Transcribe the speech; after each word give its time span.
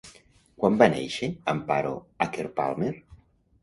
Quan 0.61 0.79
va 0.79 0.87
néixer 0.95 1.31
Amparo 1.55 1.95
Acker-Palmer? 2.29 2.95